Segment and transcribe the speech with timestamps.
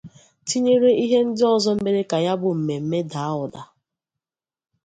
[0.47, 3.61] tinyere ihe ndị ọzọ mere ka ya bụ mmeme dàá ụdà.